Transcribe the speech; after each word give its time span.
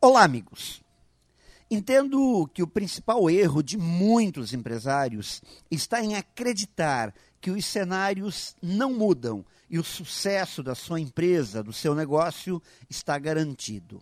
Olá, 0.00 0.22
amigos. 0.22 0.80
Entendo 1.68 2.48
que 2.54 2.62
o 2.62 2.68
principal 2.68 3.28
erro 3.28 3.64
de 3.64 3.76
muitos 3.76 4.52
empresários 4.52 5.42
está 5.68 6.00
em 6.00 6.14
acreditar 6.14 7.12
que 7.40 7.50
os 7.50 7.66
cenários 7.66 8.54
não 8.62 8.94
mudam 8.94 9.44
e 9.68 9.76
o 9.76 9.82
sucesso 9.82 10.62
da 10.62 10.76
sua 10.76 11.00
empresa, 11.00 11.64
do 11.64 11.72
seu 11.72 11.96
negócio, 11.96 12.62
está 12.88 13.18
garantido. 13.18 14.00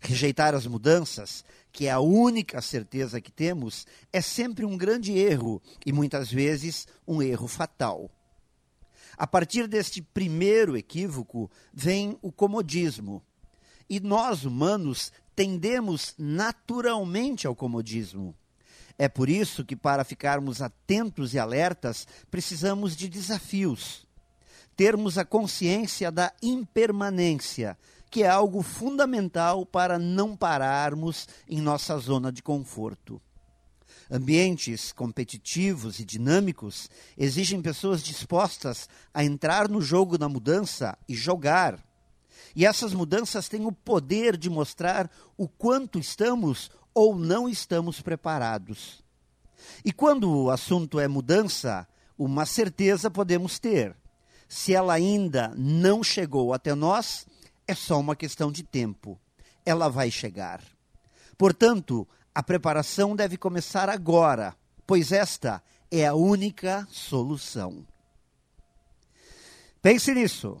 Rejeitar 0.00 0.54
as 0.54 0.66
mudanças, 0.66 1.44
que 1.70 1.88
é 1.88 1.90
a 1.90 2.00
única 2.00 2.62
certeza 2.62 3.20
que 3.20 3.30
temos, 3.30 3.86
é 4.10 4.22
sempre 4.22 4.64
um 4.64 4.78
grande 4.78 5.12
erro 5.12 5.60
e 5.84 5.92
muitas 5.92 6.32
vezes 6.32 6.88
um 7.06 7.20
erro 7.20 7.46
fatal. 7.46 8.10
A 9.14 9.26
partir 9.26 9.68
deste 9.68 10.00
primeiro 10.00 10.74
equívoco 10.74 11.50
vem 11.70 12.18
o 12.22 12.32
comodismo. 12.32 13.22
E 13.92 14.00
nós, 14.00 14.46
humanos, 14.46 15.12
tendemos 15.36 16.14
naturalmente 16.16 17.46
ao 17.46 17.54
comodismo. 17.54 18.34
É 18.96 19.06
por 19.06 19.28
isso 19.28 19.66
que, 19.66 19.76
para 19.76 20.02
ficarmos 20.02 20.62
atentos 20.62 21.34
e 21.34 21.38
alertas, 21.38 22.08
precisamos 22.30 22.96
de 22.96 23.06
desafios. 23.06 24.06
Termos 24.74 25.18
a 25.18 25.26
consciência 25.26 26.10
da 26.10 26.32
impermanência, 26.42 27.76
que 28.10 28.22
é 28.22 28.28
algo 28.30 28.62
fundamental 28.62 29.66
para 29.66 29.98
não 29.98 30.34
pararmos 30.34 31.28
em 31.46 31.60
nossa 31.60 31.98
zona 31.98 32.32
de 32.32 32.42
conforto. 32.42 33.20
Ambientes 34.10 34.90
competitivos 34.90 36.00
e 36.00 36.04
dinâmicos 36.06 36.88
exigem 37.14 37.60
pessoas 37.60 38.02
dispostas 38.02 38.88
a 39.12 39.22
entrar 39.22 39.68
no 39.68 39.82
jogo 39.82 40.16
da 40.16 40.30
mudança 40.30 40.96
e 41.06 41.14
jogar. 41.14 41.91
E 42.54 42.66
essas 42.66 42.92
mudanças 42.92 43.48
têm 43.48 43.66
o 43.66 43.72
poder 43.72 44.36
de 44.36 44.50
mostrar 44.50 45.10
o 45.36 45.48
quanto 45.48 45.98
estamos 45.98 46.70
ou 46.94 47.16
não 47.16 47.48
estamos 47.48 48.00
preparados. 48.00 49.02
E 49.84 49.92
quando 49.92 50.30
o 50.30 50.50
assunto 50.50 51.00
é 51.00 51.08
mudança, 51.08 51.86
uma 52.18 52.44
certeza 52.44 53.10
podemos 53.10 53.58
ter. 53.58 53.96
Se 54.48 54.74
ela 54.74 54.92
ainda 54.92 55.52
não 55.56 56.02
chegou 56.02 56.52
até 56.52 56.74
nós, 56.74 57.26
é 57.66 57.74
só 57.74 57.98
uma 57.98 58.14
questão 58.14 58.52
de 58.52 58.62
tempo. 58.62 59.18
Ela 59.64 59.88
vai 59.88 60.10
chegar. 60.10 60.62
Portanto, 61.38 62.06
a 62.34 62.42
preparação 62.42 63.16
deve 63.16 63.36
começar 63.36 63.88
agora, 63.88 64.54
pois 64.86 65.12
esta 65.12 65.62
é 65.90 66.06
a 66.06 66.14
única 66.14 66.86
solução. 66.90 67.86
Pense 69.80 70.14
nisso 70.14 70.60